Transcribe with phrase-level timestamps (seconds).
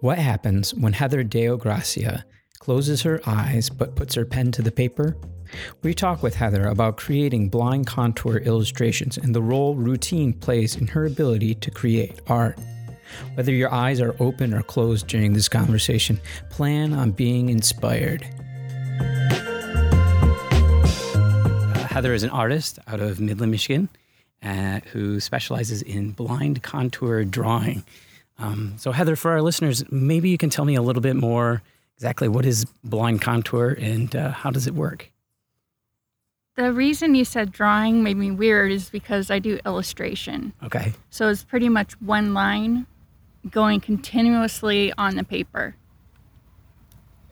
[0.00, 2.24] What happens when Heather Deogracia
[2.58, 5.16] closes her eyes but puts her pen to the paper?
[5.82, 10.86] We talk with Heather about creating blind contour illustrations and the role routine plays in
[10.88, 12.58] her ability to create art.
[13.34, 16.20] Whether your eyes are open or closed during this conversation,
[16.50, 18.26] plan on being inspired.
[21.74, 23.88] Uh, Heather is an artist out of Midland, Michigan,
[24.42, 27.82] uh, who specializes in blind contour drawing.
[28.38, 31.62] Um, so, Heather, for our listeners, maybe you can tell me a little bit more
[31.96, 35.10] exactly what is blind contour and uh, how does it work?
[36.56, 40.54] The reason you said drawing made me weird is because I do illustration.
[40.62, 40.92] Okay.
[41.10, 42.86] So it's pretty much one line
[43.50, 45.76] going continuously on the paper.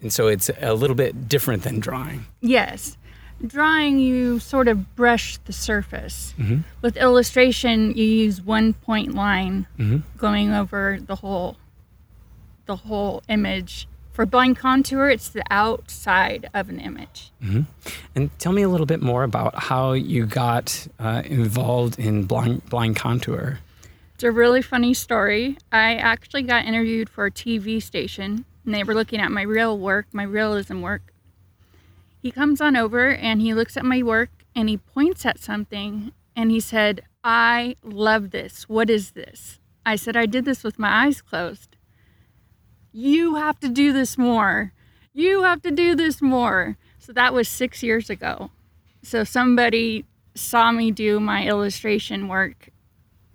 [0.01, 2.27] And so it's a little bit different than drawing.
[2.43, 2.99] Yes.
[3.47, 6.35] Drawing, you sort of brush the surface.
[6.39, 6.59] Mm-hmm.
[6.83, 9.99] With illustration, you use one point line Mm-hmm.
[10.19, 11.57] going over the whole
[12.67, 13.87] the whole image.
[14.13, 17.33] For blind contour, it's the outside of an image.
[18.15, 22.65] And tell me a little bit more about how you got uh, involved in blind,
[22.71, 23.59] blind contour.
[24.15, 25.59] It's a really funny story.
[25.73, 29.77] I actually got interviewed for a TV station, and they were looking at my real
[29.77, 31.03] work, my realism work.
[32.25, 36.11] He comes on over and he looks at my work and he points at something
[36.35, 38.67] and he said, I love this.
[38.67, 39.61] What is this?
[39.85, 41.77] I said, I did this with my eyes closed.
[42.93, 44.73] You have to do this more.
[45.13, 46.79] You have to do this more.
[46.99, 48.51] So that was six years ago.
[49.03, 52.71] So somebody saw me do my illustration work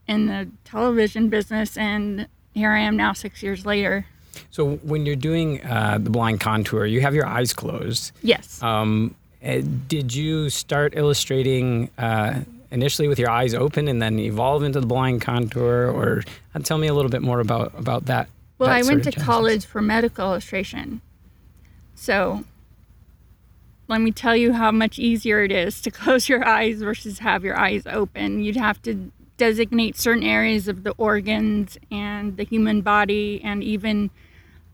[0.08, 4.08] in the television business, and here I am now, six years later.
[4.52, 8.12] So when you're doing uh, the blind contour, you have your eyes closed.
[8.22, 8.62] Yes.
[8.62, 12.42] Um, eh, did you start illustrating uh,
[12.72, 16.24] initially with your eyes open and then evolve into the blind contour, or
[16.56, 18.30] uh, tell me a little bit more about about that?
[18.60, 19.24] well, that I went to genesis.
[19.24, 21.02] college for medical illustration.
[21.96, 22.44] So
[23.88, 27.44] let me tell you how much easier it is to close your eyes versus have
[27.44, 28.44] your eyes open.
[28.44, 34.12] You'd have to designate certain areas of the organs and the human body and even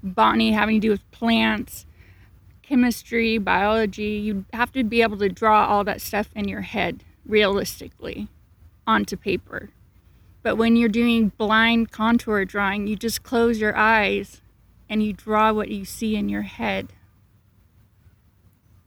[0.03, 1.85] botany having to do with plants,
[2.63, 4.19] chemistry, biology.
[4.23, 8.27] You'd have to be able to draw all that stuff in your head realistically
[8.87, 9.69] onto paper.
[10.41, 14.41] But when you're doing blind contour drawing, you just close your eyes
[14.89, 16.93] and you draw what you see in your head.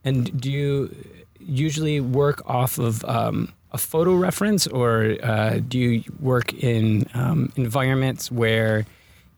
[0.04, 0.96] And do you
[1.40, 7.52] usually work off of um, a photo reference, or uh, do you work in um,
[7.56, 8.86] environments where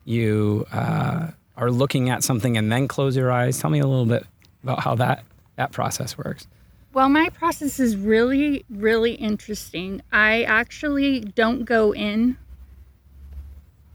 [0.05, 3.59] you uh, are looking at something and then close your eyes?
[3.59, 4.27] Tell me a little bit
[4.63, 5.25] about how that
[5.57, 6.47] that process works.
[6.93, 10.03] Well, my process is really, really interesting.
[10.11, 12.37] I actually don't go in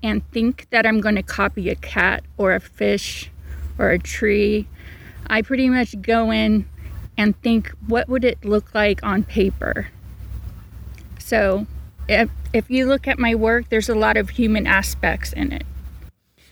[0.02, 3.32] and think that I'm going to copy a cat or a fish
[3.78, 4.68] or a tree.
[5.28, 6.70] I pretty much go in
[7.18, 9.90] and think, what would it look like on paper?
[11.26, 11.66] So,
[12.08, 15.64] if, if you look at my work, there's a lot of human aspects in it.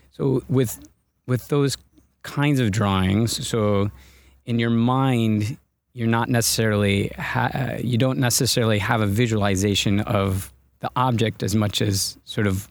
[0.10, 0.80] So with
[1.28, 1.78] with those
[2.24, 3.92] kinds of drawings, so
[4.48, 5.58] in your mind,
[5.94, 11.54] you're not necessarily ha- uh, you don't necessarily have a visualization of the object as
[11.56, 12.68] much as sort of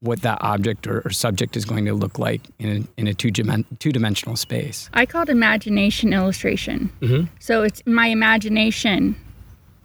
[0.00, 3.14] what that object or, or subject is going to look like in a, in a
[3.14, 4.88] two two dimensional space.
[4.94, 6.88] I call it imagination illustration.
[7.00, 7.28] Mhm.
[7.40, 9.16] So, it's my imagination.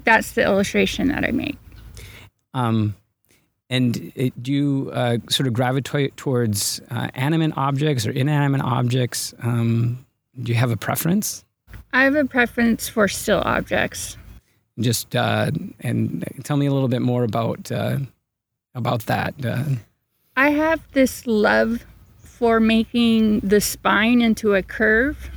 [0.04, 1.58] That's the illustration that I make.
[2.54, 2.96] Um,
[3.70, 9.34] and it, do you uh, sort of gravitate towards uh, animate objects or inanimate objects?
[9.42, 10.06] Um,
[10.42, 11.46] do you have a preference?
[11.94, 14.18] I have a preference for still objects.
[14.80, 18.00] just uh, and tell me a little bit more about uh,
[18.76, 19.34] about that.
[19.44, 19.64] Uh,
[20.36, 21.86] I have this love
[22.42, 25.30] for making the spine into a curve.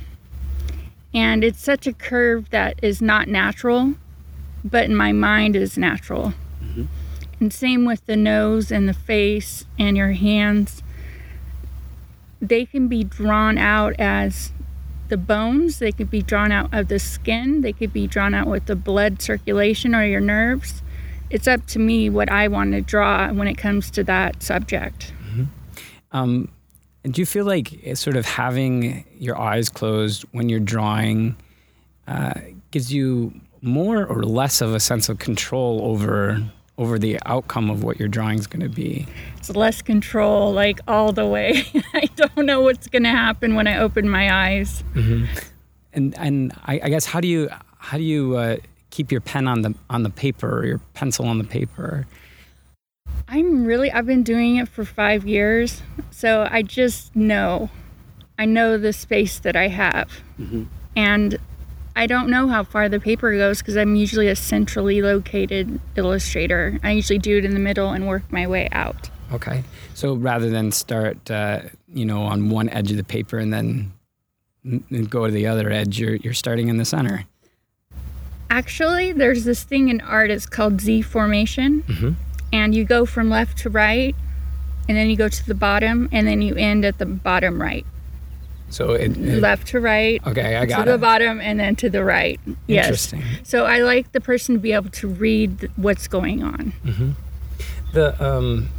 [1.13, 3.93] And it's such a curve that is not natural,
[4.65, 6.33] but in my mind is natural.
[7.39, 10.81] And same with the nose and the face and your hands.
[12.41, 14.51] They can be drawn out as
[15.07, 18.47] the bones, they could be drawn out of the skin, they could be drawn out
[18.47, 20.81] with the blood circulation or your nerves.
[21.29, 25.13] It's up to me what I want to draw when it comes to that subject.
[26.11, 26.49] um,
[27.03, 31.35] and do you feel like sort of having your eyes closed when you're drawing
[32.07, 32.33] uh,
[32.71, 36.41] gives you more or less of a sense of control over
[36.77, 39.07] over the outcome of what your drawing is going to be?
[39.37, 41.63] It's less control, like all the way.
[41.93, 44.83] I don't know what's going to happen when I open my eyes.
[45.93, 48.57] And and I, I guess how do you how do you uh,
[48.89, 52.05] keep your pen on the on the paper or your pencil on the paper?
[53.27, 55.81] I'm really, I've been doing it for five years.
[56.11, 57.69] So I just know,
[58.37, 60.11] I know the space that I have.
[60.95, 61.37] And
[61.95, 66.77] I don't know how far the paper goes because I'm usually a centrally located illustrator.
[66.83, 69.09] I usually do it in the middle and work my way out.
[69.31, 69.63] Okay.
[69.93, 73.93] So rather than start, uh, you know, on one edge of the paper and then
[74.65, 77.25] n- go to the other edge, you're you're starting in the center.
[78.49, 81.83] Actually, there's this thing in art, it's called Z formation.
[81.83, 82.15] Mhm.
[82.53, 84.15] And you go from left to right,
[84.87, 87.85] and then you go to the bottom, and then you end at the bottom right.
[88.69, 91.75] So it, it- left to right, okay, I got to got the bottom, and then
[91.77, 92.39] to the right.
[92.67, 92.85] Yes.
[92.85, 93.23] Interesting.
[93.43, 96.73] So I like the person to be able to read what's going on.
[97.93, 98.69] The um,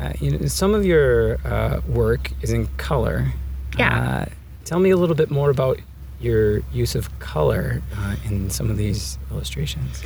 [0.00, 3.32] uh, you know, some of your uh, work is in color.
[3.78, 4.22] Yeah.
[4.22, 4.24] Uh,
[4.64, 5.78] tell me a little bit more about
[6.20, 10.02] your use of color uh, in some of these illustrations.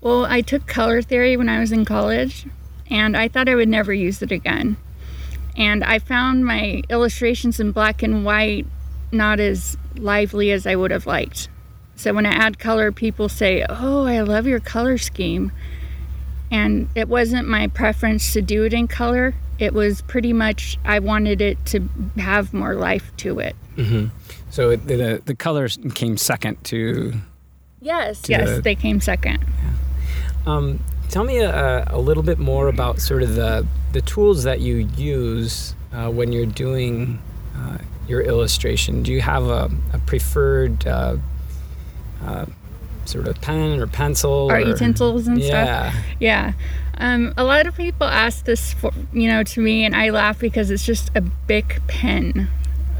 [0.00, 2.46] Well, I took color theory when I was in college,
[2.90, 4.76] and I thought I would never use it again.
[5.56, 8.66] And I found my illustrations in black and white
[9.12, 11.48] not as lively as I would have liked.
[11.96, 15.50] So when I add color, people say, Oh, I love your color scheme.
[16.50, 19.34] And it wasn't my preference to do it in color.
[19.58, 21.80] It was pretty much, I wanted it to
[22.16, 23.56] have more life to it.
[24.50, 27.12] So it, the the colors came second to.
[27.80, 28.22] Yes.
[28.22, 29.44] To Yes, the- they came second.
[30.46, 30.80] Um,
[31.10, 34.88] tell me a, a little bit more about sort of the the tools that you
[34.96, 37.20] use uh, when you're doing
[37.56, 37.78] uh,
[38.08, 39.02] your illustration.
[39.02, 41.16] Do you have a, a preferred uh,
[42.24, 42.46] uh,
[43.04, 44.48] sort of pen or pencil?
[44.50, 45.66] Art or, utensils and stuff.
[45.66, 46.02] yeah.
[46.18, 46.52] Yeah.
[47.00, 50.40] Um, a lot of people ask this, for, you know, to me, and I laugh
[50.40, 52.48] because it's just a big pen.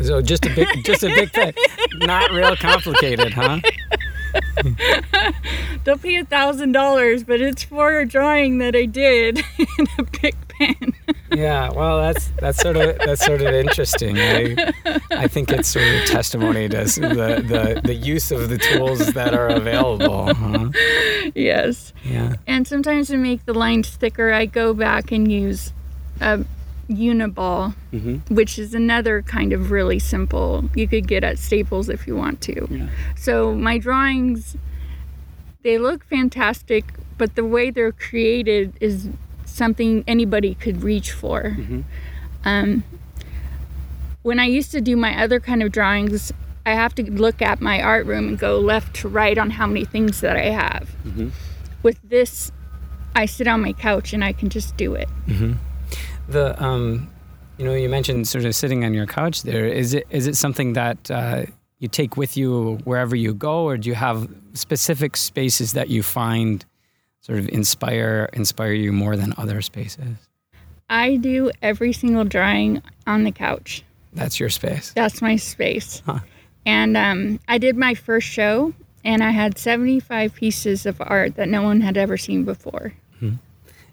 [0.01, 1.53] So just a big, just a big pen,
[1.95, 3.59] not real complicated, huh?
[5.85, 10.05] They'll pay a thousand dollars, but it's for a drawing that I did in a
[10.05, 10.93] big pen.
[11.33, 11.71] Yeah.
[11.71, 14.19] Well, that's that's sort of that's sort of interesting.
[14.19, 14.73] I
[15.11, 19.35] I think it's sort of testimony to the the the use of the tools that
[19.35, 20.33] are available.
[20.35, 20.71] Huh?
[21.35, 21.93] yes.
[22.05, 22.37] Yeah.
[22.47, 25.73] And sometimes to make the lines thicker, I go back and use
[26.21, 26.45] a
[26.89, 28.35] uniball, Mm-hmm.
[28.35, 30.65] which is another kind of really simple.
[30.75, 32.67] You could get at Staples if you want to.
[32.71, 32.89] Yeah.
[33.17, 34.57] So my drawings,
[35.63, 36.85] they look fantastic,
[37.19, 39.09] but the way they're created is
[39.59, 41.57] something anybody could reach for.
[42.45, 42.85] Um,
[44.23, 46.33] when I used to do my other kind of drawings,
[46.65, 49.67] I have to look at my art room and go left to right on how
[49.67, 50.89] many things that I have.
[51.83, 52.53] With this,
[53.15, 55.09] I sit on my couch and I can just do it.
[56.29, 57.11] The um,
[57.59, 59.43] you know, you mentioned sort of sitting on your couch.
[59.43, 61.47] There is it is it something that uh,
[61.79, 66.03] you take with you wherever you go, or do you have specific spaces that you
[66.03, 66.65] find
[67.29, 70.17] sort of inspire inspire you more than other spaces?
[70.91, 73.85] I do every single drawing on the couch.
[74.15, 74.93] That's your space.
[74.97, 76.03] That's my space.
[76.07, 76.21] Huh.
[76.65, 78.73] And um, I did my first show,
[79.05, 82.95] and I had 75 pieces of art that no one had ever seen before.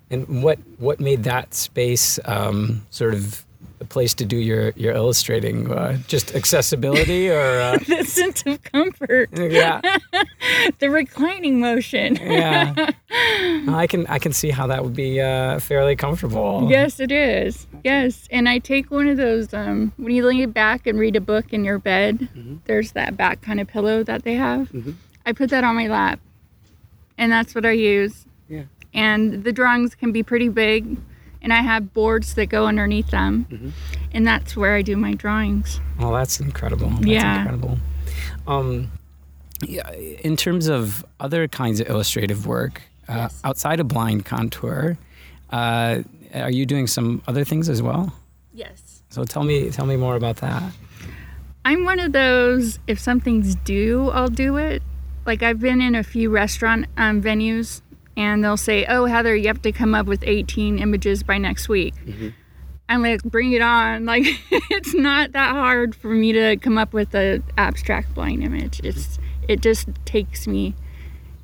[0.10, 3.45] And what what made that space um, sort of
[3.80, 5.72] a place to do your your illustrating?
[5.72, 9.82] Uh, just accessibility, or uh, the sense of comfort, yeah,
[10.80, 12.16] the reclining motion.
[12.16, 12.92] yeah.
[13.68, 16.68] I can I can see how that would be uh, fairly comfortable.
[16.70, 17.68] Yes, it is.
[17.84, 21.22] Yes, and I take one of those um, when you lay back and read a
[21.22, 22.28] book in your bed.
[22.66, 24.70] There's that back kind of pillow that they have.
[25.26, 26.20] I put that on my lap,
[27.18, 28.26] and that's what I use.
[28.50, 28.64] Yeah.
[28.94, 30.98] And the drawings can be pretty big,
[31.46, 33.72] and I have boards that go underneath them,
[34.12, 35.80] and that's where I do my drawings.
[36.00, 36.90] Well, that's incredible.
[36.90, 37.38] That's Yeah.
[37.38, 37.78] incredible.
[38.48, 38.92] Um,
[39.62, 43.40] yeah, in terms of other kinds of illustrative work uh, Yes.
[43.44, 44.98] outside of blind contour,
[45.52, 46.02] uh,
[46.34, 48.12] are you doing some other things as well?
[48.52, 49.04] Yes.
[49.10, 50.64] So tell me tell me more about that.
[51.64, 54.82] I'm one of those, if something's due, I'll do it.
[55.28, 57.82] Like, I've been in a few restaurant um, venues,
[58.18, 61.68] and they'll say, Oh, Heather, you have to come up with 18 images by next
[61.70, 61.94] week.
[62.88, 64.06] I'm like, Bring it on.
[64.06, 64.26] Like,
[64.72, 68.80] it's not that hard for me to come up with an abstract blind image.
[68.84, 69.18] It's
[69.48, 70.76] It just takes me,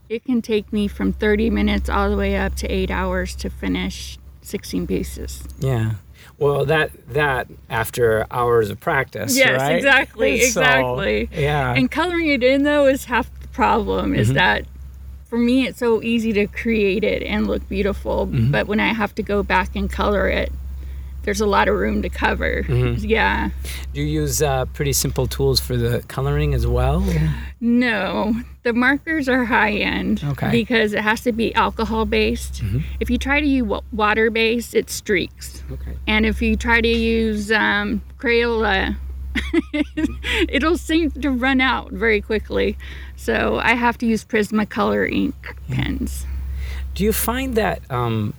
[0.09, 3.49] it can take me from 30 minutes all the way up to eight hours to
[3.49, 5.43] finish 16 pieces.
[5.59, 5.93] Yeah.
[6.37, 9.75] Well, that that after hours of practice, Yes, right?
[9.75, 11.29] exactly, So, exactly.
[11.33, 11.73] yeah.
[11.75, 14.13] And coloring it in though is half the problem.
[14.15, 14.33] Is Mhm.
[14.35, 14.65] that
[15.31, 18.51] for me it's so easy to create it and look beautiful, Mhm.
[18.51, 20.51] but when I have to go back and color it,
[21.23, 22.63] there's a lot of room to cover.
[22.67, 22.97] Mhm.
[23.07, 23.51] Yeah.
[23.93, 27.01] Do you use uh, pretty simple tools for the coloring as well?
[27.61, 30.51] No, the markers are high end Okay.
[30.51, 32.61] because it has to be alcohol based.
[32.61, 32.83] Mhm.
[32.99, 35.63] If you try to use water based, it streaks.
[35.71, 35.93] Okay.
[36.07, 38.97] And if you try to use um, Crayola,
[40.49, 42.77] it'll seem to run out very quickly.
[43.15, 46.25] So I have to use Prismacolor ink pens.
[46.93, 48.33] Do you find that um,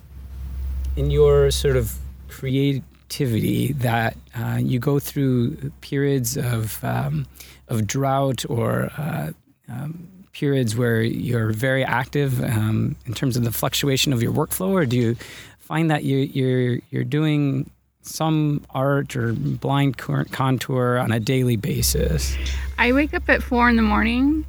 [0.95, 1.95] in your sort of
[2.27, 7.25] creativity that uh, you go through periods of um,
[7.67, 9.31] of drought or uh,
[9.69, 14.69] um, periods where you're very active um, in terms of the fluctuation of your workflow,
[14.69, 15.15] or do you
[15.59, 17.69] find that you, you're you're doing
[18.03, 22.35] some art or blind contour on a daily basis?
[22.77, 24.45] I wake up at four in the morning,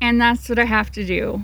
[0.00, 1.42] and that's what I have to do.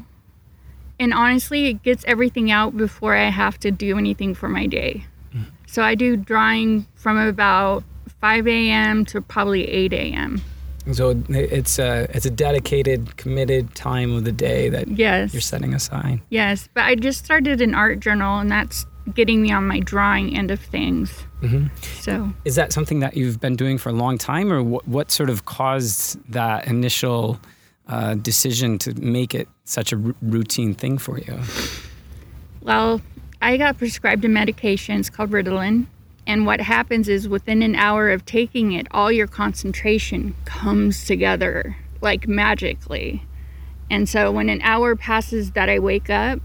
[1.00, 5.04] And honestly, it gets everything out before I have to do anything for my day.
[5.34, 5.44] Mm-hmm.
[5.66, 7.82] So I do drawing from about
[8.20, 9.04] 5 a.m.
[9.06, 10.40] to probably 8 a.m.
[10.92, 15.32] So it's a it's a dedicated, committed time of the day that Yes.
[15.32, 16.20] you're setting aside.
[16.28, 16.68] Yes.
[16.74, 20.50] But I just started an art journal, and that's getting me on my drawing end
[20.50, 21.10] of things.
[21.40, 21.66] hmm
[22.00, 25.10] So Is that something that you've been doing for a long time, or what, what
[25.10, 27.38] sort of caused that initial
[27.88, 31.38] uh, decision to make it such a r- routine thing for you?
[32.62, 33.02] Well,
[33.42, 34.98] I got prescribed a medication.
[34.98, 35.86] It's called Ritalin.
[36.26, 41.76] And what happens is within an hour of taking it, all your concentration comes together
[42.00, 43.22] like magically.
[43.90, 46.40] And so when an hour passes that I wake up,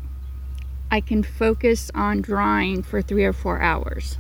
[0.91, 4.17] I can focus on drawing for three or four hours.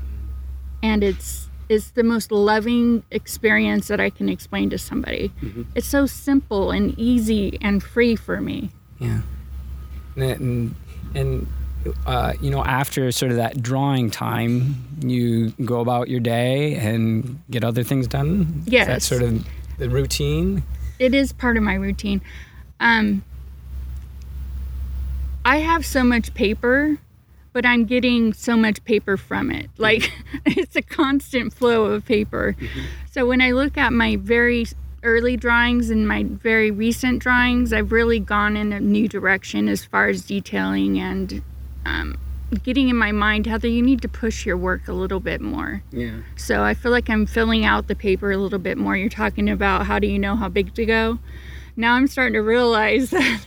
[0.81, 5.31] And it's it's the most loving experience that I can explain to somebody.
[5.75, 8.71] It's so simple and easy and free for me.
[8.99, 9.21] Yeah,
[10.15, 10.73] and
[11.13, 11.47] and
[12.05, 17.41] uh, you know, after sort of that drawing time, you go about your day and
[17.49, 18.63] get other things done.
[18.65, 19.45] Is that sort of
[19.77, 20.63] the routine.
[20.99, 22.21] it is part of my routine.
[22.79, 23.23] Um,
[25.45, 26.97] I have so much paper,
[27.53, 29.69] but I'm getting so much paper from it.
[29.77, 30.11] Like
[30.45, 32.55] it's a constant flow of paper.
[33.11, 34.65] So when I look at my very
[35.03, 39.85] early drawings and my very recent drawings, I've really gone in a new direction as
[39.85, 41.41] far as detailing and
[41.85, 42.17] um,
[42.63, 45.83] getting in my mind, Heather, you need to push your work a little bit more.
[45.91, 46.19] Yeah.
[46.35, 48.97] So I feel like I'm filling out the paper a little bit more.
[48.97, 51.19] You're talking about how do you know how big to go?
[51.79, 53.41] Now I'm starting to realize that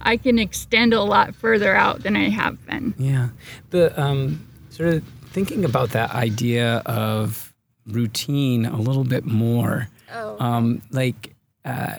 [0.00, 2.94] I can extend a lot further out than I have been.
[2.96, 3.30] Yeah.
[3.70, 7.52] The um, sort of thinking about that idea of
[7.86, 9.88] routine a little bit more.
[10.12, 10.36] Oh.
[10.38, 11.34] Um, like,
[11.64, 11.96] uh,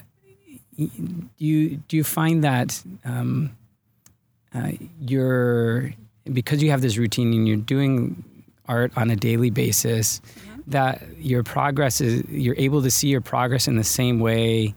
[0.77, 0.89] do
[1.37, 3.55] you do you find that um,
[4.55, 4.71] uh,
[5.01, 5.93] you're
[6.31, 8.23] because you have this routine and you're doing
[8.67, 10.21] art on a daily basis,
[10.67, 14.73] that your progress is you're able to see your progress in the same way.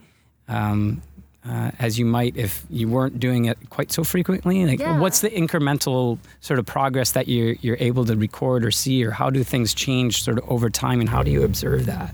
[0.47, 1.01] Um,
[1.47, 4.65] uh, as you might if you weren't doing it quite so frequently.
[4.65, 4.99] Like, Yeah.
[4.99, 9.11] what's the incremental sort of progress that you're you're able to record or see, or
[9.11, 12.13] how do things change sort of over time, and how do you observe that?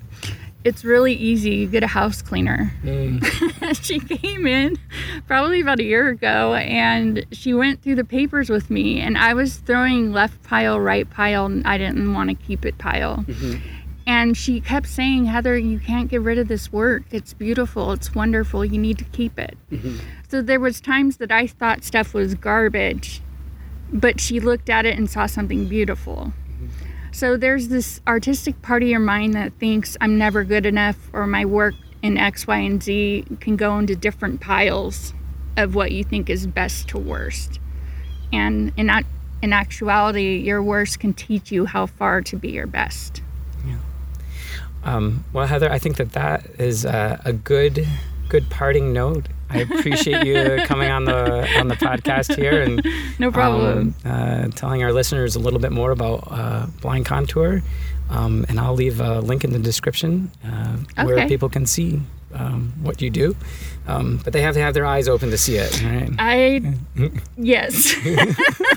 [0.64, 1.50] It's really easy.
[1.56, 2.72] You get a house cleaner.
[3.82, 4.78] she came in
[5.28, 9.34] probably about a year ago and she went through the papers with me and I
[9.34, 13.26] was throwing left pile, right pile, and I didn't want to keep it pile.
[14.06, 17.04] And she kept saying, Heather, you can't get rid of this work.
[17.12, 17.94] It's beautiful.
[17.94, 18.66] It's wonderful.
[18.66, 19.58] You need to keep it.
[19.72, 19.98] Mm-hmm.
[20.28, 23.22] So there was times that I thought stuff was garbage,
[23.92, 26.34] but she looked at it and saw something beautiful.
[26.52, 26.68] Mm-hmm.
[27.14, 31.28] So there's this artistic part of your mind that thinks I'm never good enough or
[31.28, 35.14] my work in X, Y, and Z can go into different piles
[35.56, 37.60] of what you think is best to worst.
[38.34, 39.08] And in, act-
[39.42, 43.22] in actuality, your worst can teach you how far to be your best.
[44.84, 47.88] Um, well, Heather, I think that that is a, a good
[48.30, 49.28] good parting note.
[49.50, 52.86] I appreciate you coming on the on the podcast here and
[53.20, 53.94] No problem.
[54.04, 57.62] um, uh, telling our listeners a little bit more about uh, Blind Contour.
[58.10, 62.02] Um, and I'll leave a link in the description uh, where people can see
[62.34, 63.36] um, what you do.
[63.88, 65.82] Um, but they have to have their eyes open to see it.
[65.84, 66.10] Right?
[66.20, 66.74] I,
[67.38, 67.96] yes.